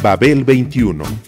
Babel 0.00 0.44
21 0.44 1.02
I 1.02 1.27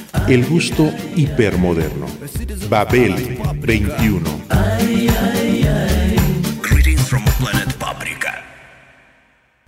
El 0.27 0.45
gusto 0.45 0.91
hipermoderno. 1.15 2.05
Babel 2.69 3.37
21. 3.59 4.21
Greetings 6.61 7.01
from 7.01 7.23
planet 7.39 7.73
Paprika. 7.77 8.43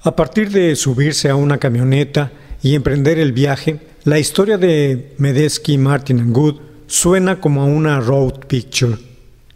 A 0.02 0.16
partir 0.16 0.52
de 0.52 0.76
subirse 0.76 1.30
a 1.30 1.36
una 1.36 1.58
camioneta 1.58 2.32
y 2.62 2.76
emprender 2.76 3.20
el 3.20 3.34
viaje, 3.34 3.80
la 4.04 4.20
historia 4.20 4.58
de 4.58 5.14
Medesky, 5.18 5.78
Martin 5.78 6.20
and 6.20 6.34
Good 6.34 6.56
suena 6.88 7.40
como 7.40 7.66
una 7.66 8.00
road 8.00 8.46
picture. 8.48 8.98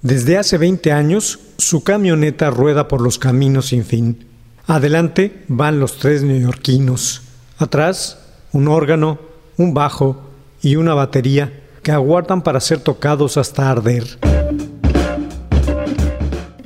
Desde 0.01 0.37
hace 0.37 0.57
20 0.57 0.91
años, 0.91 1.39
su 1.57 1.83
camioneta 1.83 2.49
rueda 2.49 2.87
por 2.87 3.01
los 3.01 3.17
caminos 3.17 3.67
sin 3.67 3.83
fin. 3.83 4.25
Adelante 4.65 5.43
van 5.47 5.79
los 5.79 5.97
tres 5.97 6.23
neoyorquinos. 6.23 7.21
Atrás, 7.57 8.19
un 8.51 8.67
órgano, 8.67 9.19
un 9.57 9.73
bajo 9.73 10.26
y 10.61 10.75
una 10.75 10.93
batería 10.93 11.51
que 11.83 11.91
aguardan 11.91 12.41
para 12.41 12.59
ser 12.59 12.79
tocados 12.79 13.37
hasta 13.37 13.69
arder. 13.69 14.05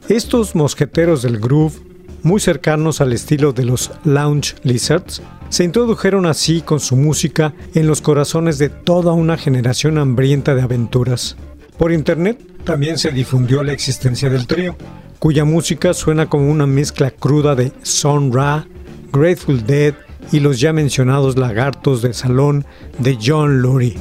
Estos 0.07 0.55
mosqueteros 0.55 1.21
del 1.21 1.39
groove, 1.39 1.79
muy 2.23 2.39
cercanos 2.39 3.01
al 3.01 3.13
estilo 3.13 3.53
de 3.53 3.65
los 3.65 3.91
Lounge 4.03 4.55
Lizards, 4.63 5.21
se 5.49 5.63
introdujeron 5.63 6.25
así 6.25 6.61
con 6.61 6.79
su 6.79 6.95
música 6.95 7.53
en 7.73 7.87
los 7.87 8.01
corazones 8.01 8.57
de 8.57 8.69
toda 8.69 9.13
una 9.13 9.37
generación 9.37 9.97
hambrienta 9.97 10.55
de 10.55 10.61
aventuras. 10.61 11.35
Por 11.77 11.91
internet 11.91 12.39
también 12.63 12.97
se 12.97 13.11
difundió 13.11 13.63
la 13.63 13.73
existencia 13.73 14.29
del 14.29 14.47
trío, 14.47 14.75
cuya 15.19 15.45
música 15.45 15.93
suena 15.93 16.27
como 16.27 16.49
una 16.49 16.65
mezcla 16.65 17.11
cruda 17.11 17.55
de 17.55 17.71
Son 17.83 18.31
Ra, 18.33 18.67
Grateful 19.11 19.65
Dead 19.65 19.93
y 20.31 20.39
los 20.39 20.59
ya 20.59 20.73
mencionados 20.73 21.37
lagartos 21.37 22.01
de 22.01 22.13
salón 22.13 22.65
de 22.99 23.17
John 23.21 23.61
Lurie. 23.61 23.95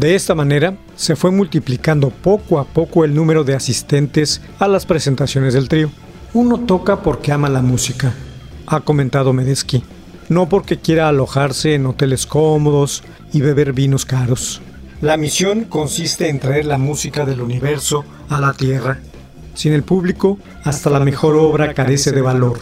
De 0.00 0.14
esta 0.14 0.34
manera, 0.34 0.78
se 0.96 1.14
fue 1.14 1.30
multiplicando 1.30 2.08
poco 2.08 2.58
a 2.58 2.64
poco 2.64 3.04
el 3.04 3.14
número 3.14 3.44
de 3.44 3.54
asistentes 3.54 4.40
a 4.58 4.66
las 4.66 4.86
presentaciones 4.86 5.52
del 5.52 5.68
trío. 5.68 5.90
Uno 6.32 6.60
toca 6.60 7.02
porque 7.02 7.32
ama 7.32 7.50
la 7.50 7.60
música, 7.60 8.14
ha 8.66 8.80
comentado 8.80 9.34
Medesky, 9.34 9.84
no 10.30 10.48
porque 10.48 10.78
quiera 10.78 11.06
alojarse 11.06 11.74
en 11.74 11.84
hoteles 11.84 12.24
cómodos 12.24 13.02
y 13.34 13.42
beber 13.42 13.74
vinos 13.74 14.06
caros. 14.06 14.62
La 15.02 15.18
misión 15.18 15.64
consiste 15.64 16.30
en 16.30 16.40
traer 16.40 16.64
la 16.64 16.78
música 16.78 17.26
del 17.26 17.42
universo 17.42 18.06
a 18.30 18.40
la 18.40 18.54
Tierra. 18.54 19.00
Sin 19.52 19.74
el 19.74 19.82
público, 19.82 20.38
hasta 20.64 20.88
la 20.88 21.00
mejor 21.00 21.36
obra 21.36 21.74
carece 21.74 22.10
de 22.10 22.22
valor. 22.22 22.58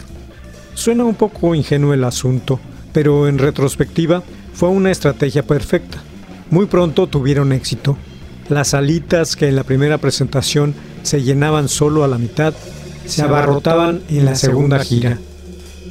Suena 0.73 1.05
un 1.05 1.15
poco 1.15 1.55
ingenuo 1.55 1.93
el 1.93 2.03
asunto, 2.03 2.59
pero 2.91 3.29
en 3.29 3.37
retrospectiva 3.37 4.23
fue 4.53 4.67
una 4.67 4.91
estrategia 4.91 5.43
perfecta. 5.43 6.03
Muy 6.51 6.65
pronto 6.65 7.07
tuvieron 7.07 7.51
éxito. 7.51 7.97
Las 8.49 8.69
salitas 8.69 9.35
que 9.35 9.47
en 9.47 9.55
la 9.55 9.63
primera 9.63 9.99
presentación 9.99 10.73
se 11.03 11.21
llenaban 11.21 11.69
solo 11.69 12.03
a 12.03 12.07
la 12.07 12.17
mitad, 12.17 12.53
se 13.05 13.21
abarrotaban 13.21 14.01
en 14.09 14.25
la 14.25 14.35
segunda 14.35 14.79
gira. 14.79 15.19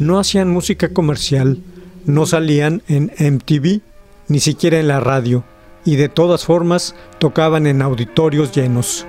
No 0.01 0.19
hacían 0.19 0.51
música 0.51 0.89
comercial, 0.93 1.59
no 2.05 2.27
salían 2.27 2.83
en 2.89 3.13
MTV, 3.19 3.81
ni 4.29 4.41
siquiera 4.41 4.81
en 4.81 4.89
la 4.89 5.01
radio, 5.01 5.45
y 5.85 5.97
de 5.97 6.09
todas 6.09 6.45
formas 6.45 6.95
tocaban 7.19 7.67
en 7.67 7.83
auditorios 7.83 8.53
llenos. 8.53 9.07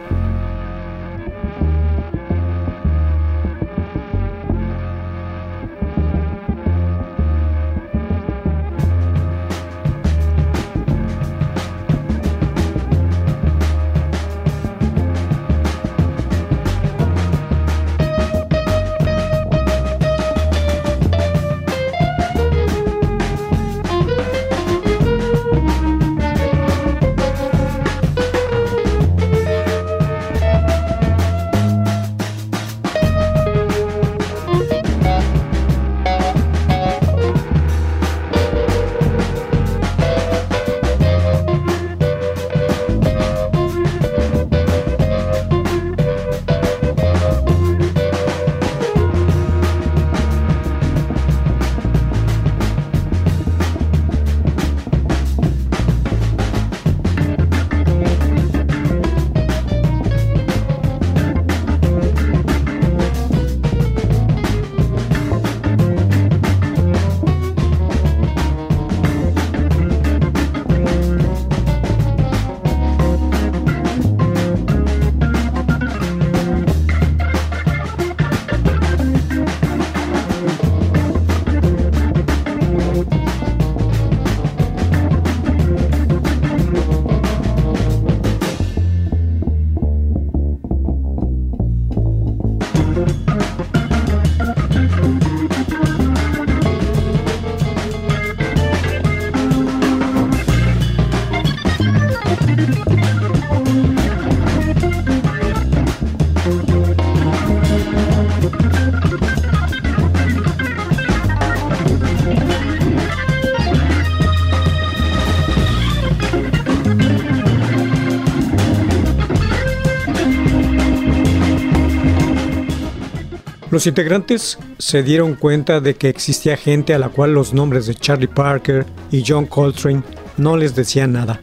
Los 123.71 123.85
integrantes 123.85 124.57
se 124.79 125.03
dieron 125.03 125.35
cuenta 125.35 125.79
de 125.79 125.93
que 125.93 126.09
existía 126.09 126.57
gente 126.57 126.95
a 126.95 126.99
la 126.99 127.09
cual 127.09 127.33
los 127.33 127.53
nombres 127.53 127.85
de 127.85 127.93
Charlie 127.93 128.27
Parker 128.27 128.83
y 129.11 129.23
John 129.25 129.45
Coltrane 129.45 130.01
no 130.37 130.57
les 130.57 130.73
decían 130.73 131.11
nada, 131.11 131.39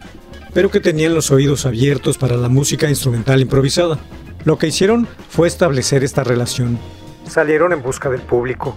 pero 0.52 0.69
que 0.69 0.81
tenían 0.81 1.14
los 1.14 1.31
oídos 1.31 1.67
abiertos 1.67 2.19
para 2.19 2.37
la 2.37 2.49
música 2.49 2.88
instrumental 2.88 3.40
improvisada. 3.40 4.00
Lo 4.44 4.58
que 4.58 4.67
hicieron 4.67 5.06
fue 5.28 5.46
establecer 5.46 6.02
esta 6.02 6.25
relación. 6.25 6.81
Salieron 7.28 7.73
en 7.73 7.82
busca 7.82 8.11
del 8.11 8.23
público. 8.23 8.76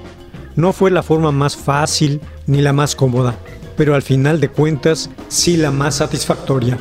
No 0.56 0.72
fue 0.72 0.92
la 0.92 1.02
forma 1.02 1.32
más 1.32 1.58
fácil 1.58 2.22
ni 2.46 2.62
la 2.62 2.74
más 2.74 2.96
cómoda, 2.96 3.36
pero 3.76 3.96
al 3.96 4.04
final 4.04 4.40
de 4.40 4.50
cuentas 4.50 5.10
sí 5.28 5.58
la 5.58 5.72
más 5.72 5.96
satisfactoria. 5.96 6.78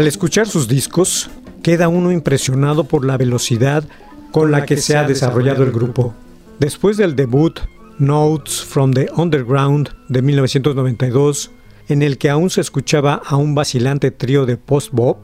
Al 0.00 0.06
escuchar 0.06 0.48
sus 0.48 0.66
discos, 0.66 1.28
queda 1.62 1.88
uno 1.88 2.10
impresionado 2.10 2.84
por 2.84 3.04
la 3.04 3.18
velocidad 3.18 3.84
con 4.32 4.50
la 4.50 4.64
que 4.64 4.78
se 4.78 4.96
ha 4.96 5.06
desarrollado 5.06 5.62
el 5.62 5.72
grupo. 5.72 6.14
Después 6.58 6.96
del 6.96 7.16
debut 7.16 7.60
Notes 7.98 8.62
from 8.62 8.94
the 8.94 9.10
Underground 9.14 9.90
de 10.08 10.22
1992, 10.22 11.50
en 11.90 12.00
el 12.00 12.16
que 12.16 12.30
aún 12.30 12.48
se 12.48 12.62
escuchaba 12.62 13.20
a 13.22 13.36
un 13.36 13.54
vacilante 13.54 14.10
trío 14.10 14.46
de 14.46 14.56
post-bop, 14.56 15.18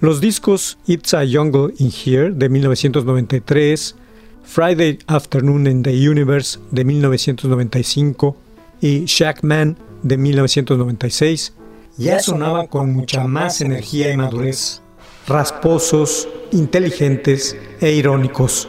los 0.00 0.20
discos 0.20 0.76
It's 0.88 1.14
a 1.14 1.22
Jungle 1.24 1.72
in 1.78 1.92
Here 1.92 2.32
de 2.32 2.48
1993, 2.48 3.94
Friday 4.42 4.98
Afternoon 5.06 5.68
in 5.68 5.84
the 5.84 6.10
Universe 6.10 6.58
de 6.72 6.84
1995 6.84 8.36
y 8.80 9.04
Shackman 9.04 9.76
de 10.02 10.16
1996 10.16 11.52
ya 11.96 12.18
sonaban 12.20 12.66
con 12.66 12.92
mucha 12.92 13.24
más 13.24 13.60
energía 13.60 14.12
y 14.12 14.16
madurez, 14.16 14.82
rasposos, 15.26 16.28
inteligentes 16.52 17.56
e 17.80 17.92
irónicos. 17.92 18.68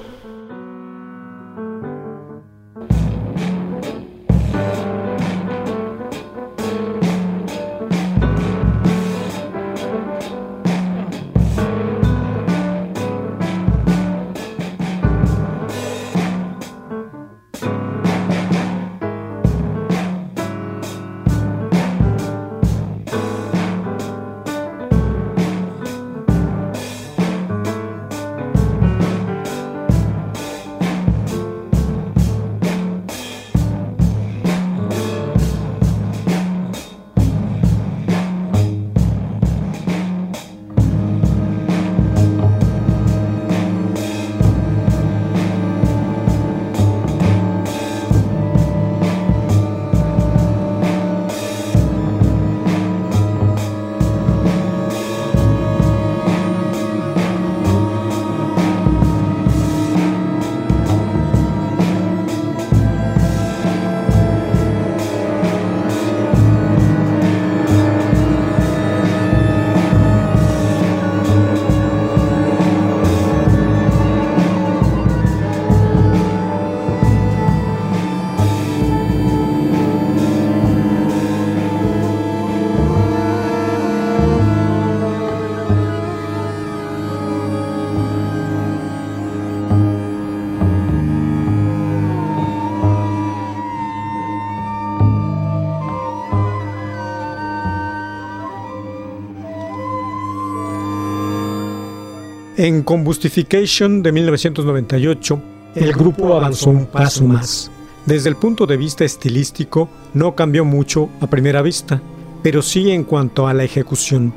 En 102.58 102.82
Combustification 102.82 104.02
de 104.02 104.12
1998, 104.12 105.40
el 105.76 105.94
grupo 105.94 106.36
avanzó 106.36 106.72
un 106.72 106.88
paso 106.88 107.24
más. 107.24 107.70
Desde 108.08 108.30
el 108.30 108.36
punto 108.36 108.66
de 108.66 108.78
vista 108.78 109.06
estilístico, 109.06 109.88
no 110.16 110.34
cambió 110.34 110.66
mucho 110.66 111.08
a 111.22 111.28
primera 111.28 111.62
vista, 111.62 112.02
pero 112.42 112.64
sí 112.64 112.90
en 112.90 113.04
cuanto 113.04 113.48
a 113.48 113.54
la 113.54 113.64
ejecución. 113.64 114.34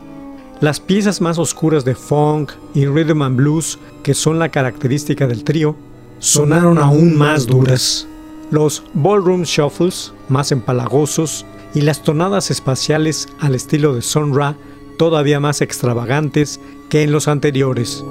Las 0.61 0.81
piezas 0.81 1.23
más 1.23 1.39
oscuras 1.39 1.87
de 1.87 1.95
funk 1.95 2.53
y 2.75 2.85
rhythm 2.85 3.23
and 3.23 3.37
blues, 3.39 3.79
que 4.03 4.13
son 4.13 4.39
la 4.39 4.51
característica 4.51 5.27
del 5.27 5.43
trío, 5.43 5.75
sonaron 6.19 6.77
aún 6.77 7.17
más 7.17 7.47
duras. 7.47 8.07
Los 8.51 8.83
ballroom 8.93 9.45
shuffles, 9.45 10.13
más 10.29 10.53
empalagosos, 10.53 11.47
y 11.75 11.81
las 11.81 12.03
tonadas 12.03 12.51
espaciales 12.51 13.29
al 13.39 13.55
estilo 13.55 13.95
de 13.95 14.03
Sun 14.03 14.37
Ra 14.37 14.57
todavía 15.01 15.41
más 15.41 15.63
extravagantes 15.63 16.61
que 16.91 17.03
en 17.03 17.11
los 17.11 17.27
anteriores. 17.27 18.05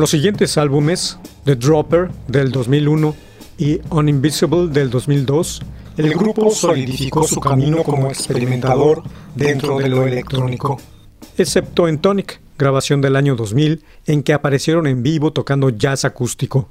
Con 0.00 0.04
los 0.04 0.12
siguientes 0.12 0.56
álbumes, 0.56 1.18
The 1.44 1.56
Dropper 1.56 2.10
del 2.26 2.52
2001 2.52 3.14
y 3.58 3.80
Uninvisible 3.90 4.68
del 4.68 4.88
2002, 4.88 5.60
el 5.98 6.14
grupo 6.14 6.50
solidificó 6.52 7.24
su 7.24 7.38
camino 7.38 7.82
como 7.82 8.08
experimentador 8.08 9.02
dentro 9.34 9.76
de 9.76 9.90
lo 9.90 10.06
electrónico, 10.06 10.80
excepto 11.36 11.86
en 11.86 11.98
Tonic, 11.98 12.40
grabación 12.56 13.02
del 13.02 13.14
año 13.14 13.36
2000, 13.36 13.84
en 14.06 14.22
que 14.22 14.32
aparecieron 14.32 14.86
en 14.86 15.02
vivo 15.02 15.34
tocando 15.34 15.68
jazz 15.68 16.06
acústico. 16.06 16.70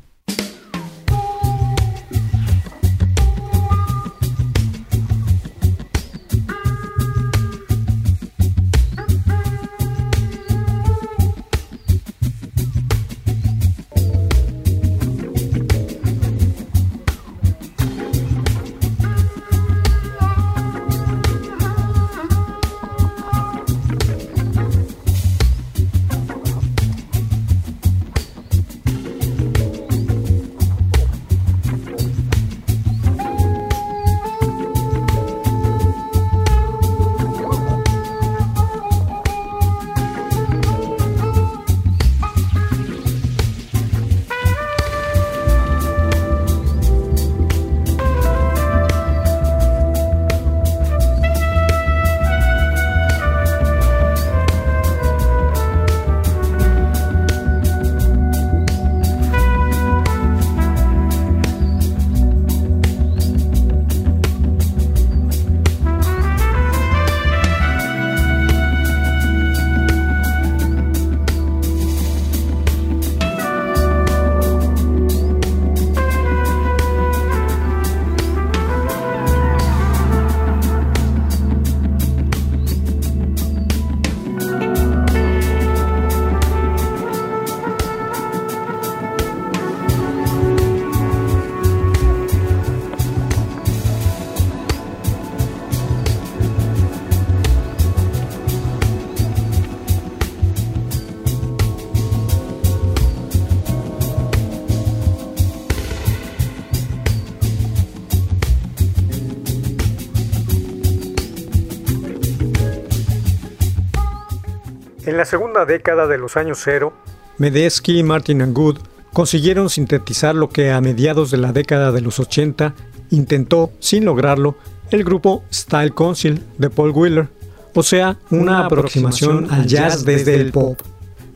Segunda 115.29 115.65
década 115.65 116.07
de 116.07 116.17
los 116.17 116.35
años 116.37 116.59
cero, 116.63 116.91
Medeski, 117.37 118.03
Martin 118.03 118.41
and 118.41 118.53
Good 118.53 118.79
consiguieron 119.13 119.69
sintetizar 119.69 120.35
lo 120.35 120.49
que 120.49 120.71
a 120.71 120.81
mediados 120.81 121.31
de 121.31 121.37
la 121.37 121.53
década 121.53 121.91
de 121.91 122.01
los 122.01 122.19
80 122.19 122.73
intentó, 123.11 123.71
sin 123.79 124.05
lograrlo, 124.05 124.57
el 124.91 125.03
grupo 125.03 125.43
Style 125.53 125.93
Council 125.93 126.43
de 126.57 126.69
Paul 126.69 126.91
Wheeler, 126.91 127.27
o 127.75 127.83
sea, 127.83 128.17
una, 128.31 128.65
aproximación 128.65 129.47
al 129.51 129.67
jazz 129.67 130.03
desde 130.03 130.35
el 130.35 130.51
pop, 130.51 130.79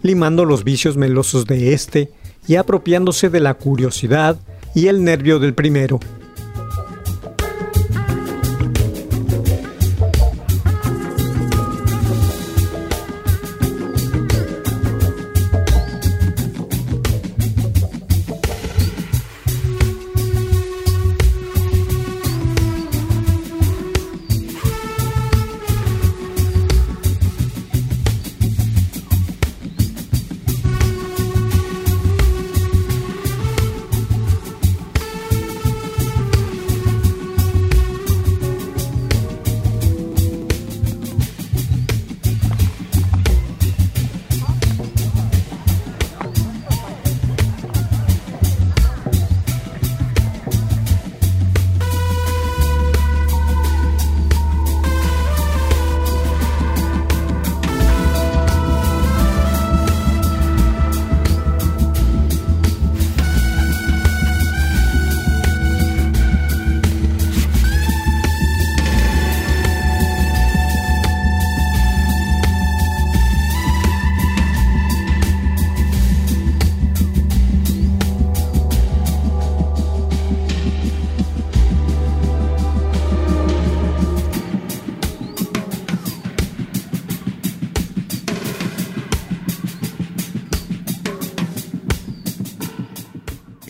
limando 0.01 0.43
los 0.43 0.63
vicios 0.63 0.97
melosos 0.97 1.45
de 1.45 1.73
este 1.73 2.12
y 2.47 2.55
apropiándose 2.55 3.29
de 3.29 3.39
la 3.39 3.53
curiosidad 3.53 4.38
y 4.73 4.88
el 4.88 5.03
nervio 5.03 5.39
del 5.39 5.53
primero. 5.53 6.00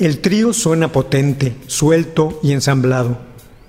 El 0.04 0.20
trío 0.20 0.52
suena 0.52 0.90
potente, 0.90 1.56
suelto 1.68 2.38
y 2.44 2.52
ensamblado. 2.52 3.20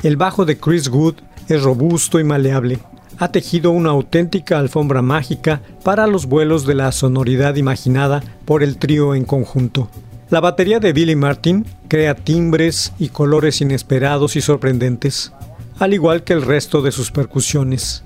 El 0.03 0.17
bajo 0.17 0.45
de 0.45 0.59
Chris 0.59 0.89
Wood 0.89 1.15
es 1.49 1.63
robusto 1.63 2.19
y 2.19 2.25
maleable. 2.25 2.81
Ha 3.19 3.31
tejido 3.31 3.71
una 3.71 3.91
auténtica 3.91 4.59
alfombra 4.59 5.01
mágica 5.01 5.63
para 5.85 6.09
los 6.09 6.27
vuelos 6.27 6.67
de 6.67 6.75
la 6.75 6.91
sonoridad 6.91 7.55
imaginada 7.55 8.21
por 8.47 8.65
el 8.65 8.79
trío 8.79 9.15
en 9.15 9.25
conjunto. 9.25 9.89
La 10.29 10.41
batería 10.41 10.81
de 10.81 10.93
Billy 10.93 11.15
Martin 11.15 11.67
crea 11.87 12.17
timbres 12.17 12.93
y 12.99 13.11
colores 13.11 13.61
inesperados 13.61 14.35
y 14.35 14.41
sorprendentes, 14.41 15.33
al 15.79 15.95
igual 15.95 16.25
que 16.25 16.33
el 16.33 16.43
resto 16.43 16.83
de 16.83 16.91
sus 16.91 17.13
percusiones, 17.13 18.03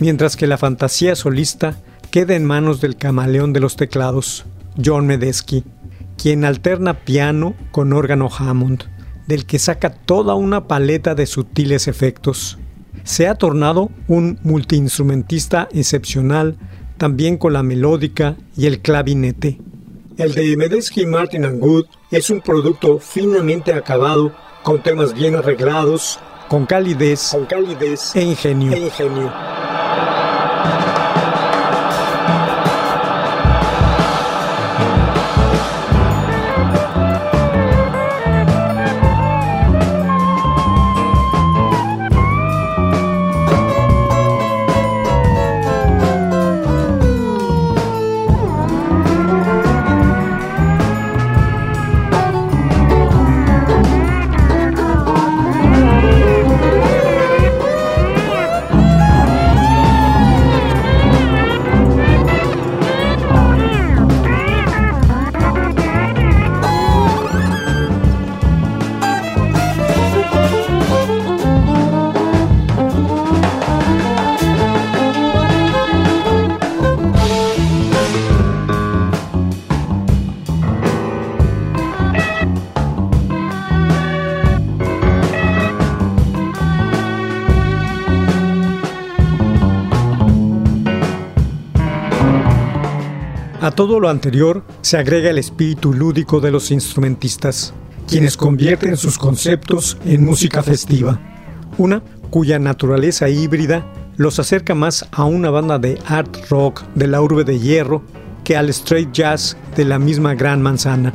mientras 0.00 0.36
que 0.36 0.46
la 0.46 0.58
fantasía 0.58 1.16
solista 1.16 1.78
queda 2.10 2.36
en 2.36 2.44
manos 2.44 2.82
del 2.82 2.96
camaleón 2.96 3.54
de 3.54 3.60
los 3.60 3.76
teclados, 3.76 4.44
John 4.84 5.06
Medesky, 5.06 5.64
quien 6.20 6.44
alterna 6.44 6.92
piano 6.94 7.54
con 7.70 7.94
órgano 7.94 8.28
Hammond, 8.36 8.84
del 9.26 9.46
que 9.46 9.58
saca 9.58 9.90
toda 9.90 10.34
una 10.34 10.68
paleta 10.68 11.14
de 11.14 11.24
sutiles 11.24 11.88
efectos. 11.88 12.58
Se 13.04 13.26
ha 13.26 13.36
tornado 13.36 13.90
un 14.06 14.38
multiinstrumentista 14.42 15.68
excepcional, 15.72 16.58
también 16.98 17.38
con 17.38 17.54
la 17.54 17.62
melódica 17.62 18.36
y 18.54 18.66
el 18.66 18.80
clavinete. 18.80 19.58
El 20.18 20.34
de 20.34 20.56
Medesky 20.58 21.06
Martin 21.06 21.46
and 21.46 21.58
Good 21.58 21.86
es 22.10 22.28
un 22.28 22.42
producto 22.42 22.98
finamente 22.98 23.72
acabado, 23.72 24.34
con 24.62 24.82
temas 24.82 25.14
bien 25.14 25.36
arreglados, 25.36 26.20
con 26.48 26.66
calidez, 26.66 27.30
con 27.30 27.46
calidez 27.46 28.14
e 28.14 28.22
ingenio. 28.22 28.72
E 28.74 28.78
ingenio. 28.78 29.32
Todo 93.80 93.98
lo 93.98 94.10
anterior 94.10 94.62
se 94.82 94.98
agrega 94.98 95.30
el 95.30 95.38
espíritu 95.38 95.94
lúdico 95.94 96.38
de 96.38 96.50
los 96.50 96.70
instrumentistas, 96.70 97.72
quienes 98.06 98.36
convierten 98.36 98.98
sus 98.98 99.16
conceptos 99.16 99.96
en 100.04 100.22
música 100.22 100.62
festiva, 100.62 101.18
una 101.78 102.02
cuya 102.28 102.58
naturaleza 102.58 103.30
híbrida 103.30 103.90
los 104.18 104.38
acerca 104.38 104.74
más 104.74 105.06
a 105.12 105.24
una 105.24 105.48
banda 105.48 105.78
de 105.78 105.98
art 106.04 106.50
rock 106.50 106.82
de 106.94 107.06
la 107.06 107.22
urbe 107.22 107.42
de 107.42 107.58
hierro 107.58 108.02
que 108.44 108.54
al 108.54 108.68
straight 108.68 109.12
jazz 109.12 109.56
de 109.74 109.86
la 109.86 109.98
misma 109.98 110.34
gran 110.34 110.60
manzana. 110.60 111.14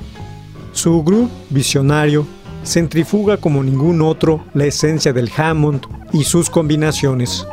Su 0.73 1.03
groove 1.03 1.29
visionario 1.51 2.25
centrifuga 2.63 3.37
como 3.37 3.63
ningún 3.63 4.01
otro 4.01 4.43
la 4.55 4.65
esencia 4.65 5.13
del 5.13 5.29
Hammond 5.37 5.85
y 6.13 6.23
sus 6.23 6.49
combinaciones. 6.49 7.45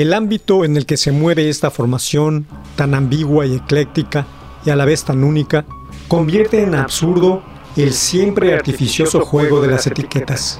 El 0.00 0.14
ámbito 0.14 0.64
en 0.64 0.78
el 0.78 0.86
que 0.86 0.96
se 0.96 1.12
mueve 1.12 1.50
esta 1.50 1.70
formación, 1.70 2.46
tan 2.74 2.94
ambigua 2.94 3.44
y 3.44 3.56
ecléctica, 3.56 4.26
y 4.64 4.70
a 4.70 4.76
la 4.76 4.86
vez 4.86 5.04
tan 5.04 5.22
única, 5.22 5.66
convierte 6.08 6.62
en 6.62 6.74
absurdo 6.74 7.42
el 7.76 7.92
siempre 7.92 8.54
artificioso 8.54 9.20
juego 9.20 9.60
de 9.60 9.68
las 9.68 9.86
etiquetas. 9.86 10.58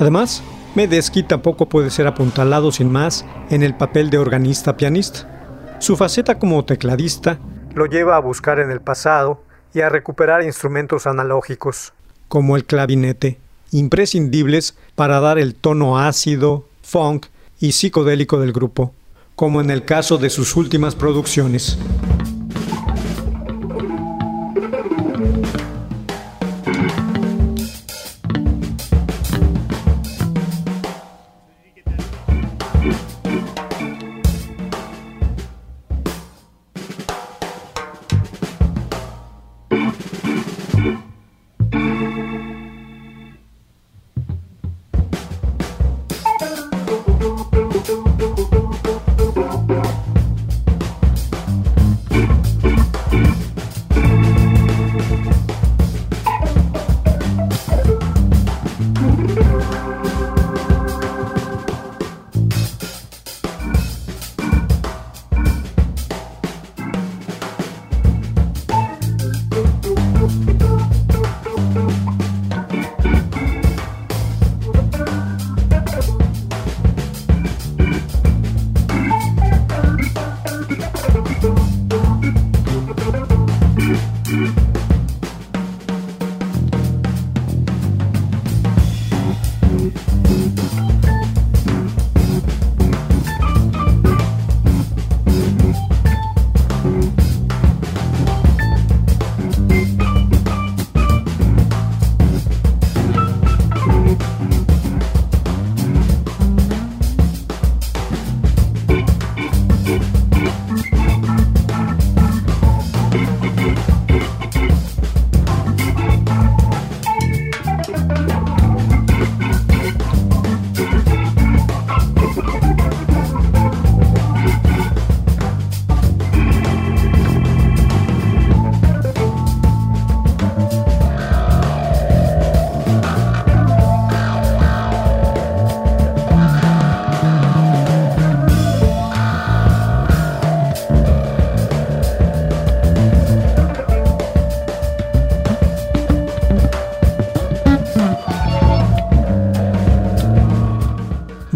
Además, 0.00 0.42
Medesky 0.74 1.22
tampoco 1.22 1.68
puede 1.68 1.90
ser 1.90 2.08
apuntalado 2.08 2.72
sin 2.72 2.90
más 2.90 3.24
en 3.48 3.62
el 3.62 3.76
papel 3.76 4.10
de 4.10 4.18
organista-pianista. 4.18 5.76
Su 5.78 5.96
faceta 5.96 6.40
como 6.40 6.64
tecladista 6.64 7.38
lo 7.76 7.86
lleva 7.86 8.16
a 8.16 8.20
buscar 8.20 8.58
en 8.58 8.72
el 8.72 8.80
pasado 8.80 9.40
y 9.72 9.82
a 9.82 9.88
recuperar 9.88 10.42
instrumentos 10.42 11.06
analógicos, 11.06 11.92
como 12.26 12.56
el 12.56 12.64
clavinete, 12.64 13.38
imprescindibles 13.70 14.74
para 14.96 15.20
dar 15.20 15.38
el 15.38 15.54
tono 15.54 15.96
ácido, 15.96 16.66
funk 16.82 17.26
y 17.60 17.72
psicodélico 17.72 18.40
del 18.40 18.52
grupo, 18.52 18.94
como 19.36 19.60
en 19.60 19.70
el 19.70 19.84
caso 19.84 20.18
de 20.18 20.30
sus 20.30 20.56
últimas 20.56 20.94
producciones. 20.94 21.78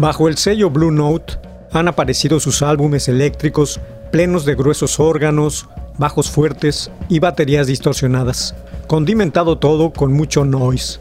Bajo 0.05 0.27
el 0.27 0.37
sello 0.37 0.69
Blue 0.69 0.91
Note 0.91 1.33
han 1.71 1.87
aparecido 1.87 2.39
sus 2.39 2.61
álbumes 2.61 3.07
eléctricos 3.07 3.79
plenos 4.11 4.45
de 4.45 4.53
gruesos 4.53 4.99
órganos, 4.99 5.67
bajos 5.97 6.29
fuertes 6.29 6.91
y 7.09 7.17
baterías 7.17 7.65
distorsionadas, 7.65 8.53
condimentado 8.85 9.57
todo 9.57 9.89
con 9.89 10.13
mucho 10.13 10.45
noise. 10.45 10.99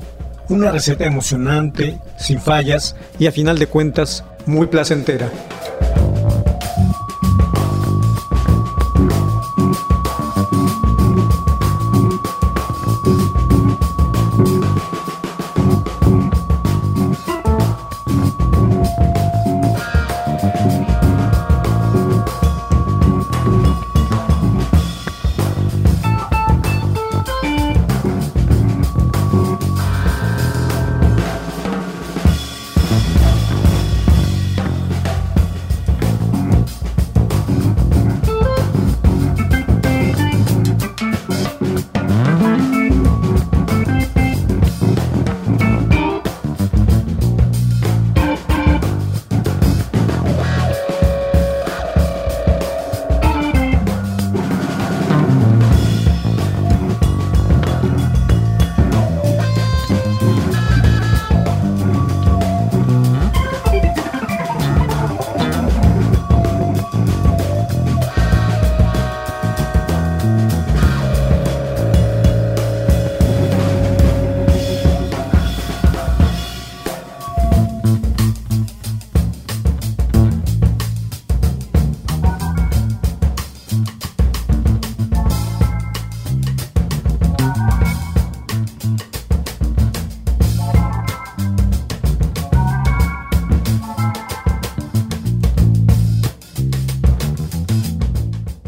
Una 0.49 0.71
receta 0.71 1.05
emocionante, 1.05 1.99
sin 2.17 2.41
fallas 2.41 2.97
y 3.19 3.27
a 3.27 3.33
final 3.33 3.59
de 3.59 3.67
cuentas 3.67 4.25
muy 4.47 4.69
placentera. 4.69 5.31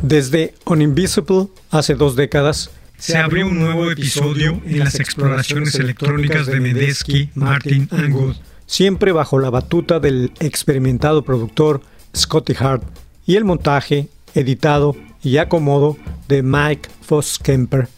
Desde 0.07 0.55
Uninvisible, 0.65 1.49
hace 1.69 1.97
dos 1.97 2.15
décadas, 2.15 2.71
se 2.97 3.19
abrió 3.19 3.49
un 3.49 3.59
nuevo 3.59 3.91
episodio 3.91 4.63
en 4.65 4.79
las 4.79 5.01
exploraciones 5.01 5.75
electrónicas 5.75 6.47
de 6.47 6.61
Medesky, 6.61 7.31
Martin 7.35 7.89
Good, 8.13 8.37
siempre 8.67 9.11
bajo 9.11 9.41
la 9.41 9.51
batuta 9.51 9.99
del 9.99 10.31
experimentado 10.39 11.23
productor 11.23 11.81
Scotty 12.17 12.55
Hart 12.57 12.85
y 13.27 13.35
el 13.35 13.45
montaje, 13.45 14.09
editado 14.37 14.95
y 15.25 15.39
acomodo 15.39 15.97
de 16.29 16.45
Mike 16.45 16.89
Fosskemper, 17.03 17.89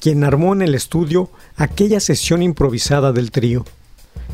quien 0.00 0.24
armó 0.24 0.54
en 0.54 0.62
el 0.62 0.74
estudio 0.74 1.30
aquella 1.56 2.00
sesión 2.00 2.40
improvisada 2.40 3.12
del 3.12 3.30
trío. 3.30 3.66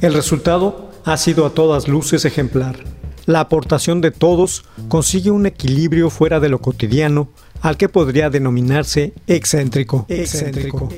El 0.01 0.15
resultado 0.15 0.93
ha 1.05 1.17
sido 1.17 1.47
a 1.47 1.51
todas 1.51 1.89
luces 1.89 2.25
ejemplar 2.27 2.77
la 3.27 3.41
aportación 3.41 4.01
de 4.01 4.11
todos 4.11 4.65
consigue 4.89 5.31
un 5.31 5.47
equilibrio 5.47 6.11
fuera 6.11 6.41
de 6.41 6.49
lo 6.49 6.61
cotidiano 6.61 7.29
al 7.61 7.77
que 7.77 7.89
podría 7.89 8.31
denominarse 8.31 9.13
excéntrico. 9.27 10.07
excéntrico. 10.09 10.91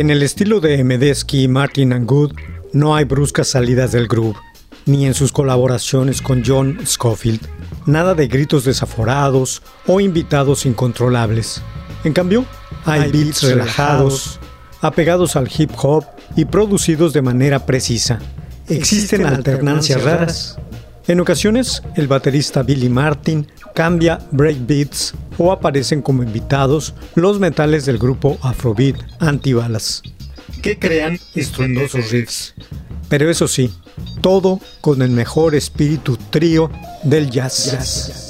En 0.00 0.08
el 0.08 0.22
estilo 0.22 0.60
de 0.60 0.82
Medesky, 0.82 1.46
Martin 1.46 1.92
and 1.92 2.06
Good, 2.06 2.32
no 2.72 2.96
hay 2.96 3.04
bruscas 3.04 3.48
salidas 3.48 3.92
del 3.92 4.08
groove, 4.08 4.34
ni 4.86 5.04
en 5.04 5.12
sus 5.12 5.30
colaboraciones 5.30 6.22
con 6.22 6.42
John 6.42 6.78
Scofield, 6.86 7.46
nada 7.84 8.14
de 8.14 8.26
gritos 8.26 8.64
desaforados 8.64 9.60
o 9.86 10.00
invitados 10.00 10.64
incontrolables. 10.64 11.60
En 12.02 12.14
cambio, 12.14 12.46
hay, 12.86 13.12
beats 13.12 13.42
relajados, 13.42 14.40
apegados 14.80 15.36
al 15.36 15.50
hip 15.54 15.72
hop 15.76 16.06
y 16.34 16.46
producidos 16.46 17.12
de 17.12 17.20
manera 17.20 17.66
precisa. 17.66 18.20
Existen 18.68 19.26
alternancias 19.26 20.02
raras. 20.02 20.58
En 21.10 21.18
ocasiones, 21.18 21.82
el 21.96 22.06
baterista 22.06 22.62
Billy 22.62 22.88
Martin 22.88 23.44
cambia 23.74 24.20
breakbeats 24.30 25.12
o 25.38 25.50
aparecen 25.50 26.02
como 26.02 26.22
invitados 26.22 26.94
los 27.16 27.40
metales 27.40 27.84
del 27.84 27.98
grupo 27.98 28.38
Afrobeat 28.42 28.94
Antibalas, 29.18 30.04
que 30.62 30.78
crean 30.78 31.18
estruendosos 31.34 32.12
riffs. 32.12 32.54
Pero 33.08 33.28
eso 33.28 33.48
sí, 33.48 33.74
todo 34.20 34.60
con 34.80 35.02
el 35.02 35.10
mejor 35.10 35.56
espíritu 35.56 36.16
trío 36.30 36.70
del 37.02 37.28
jazz. 37.28 38.29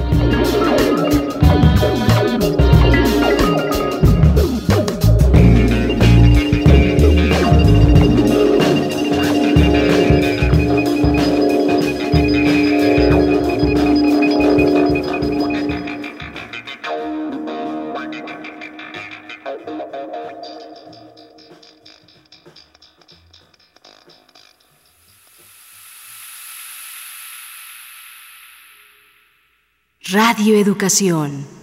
Radio 30.41 30.57
Educación. 30.57 31.60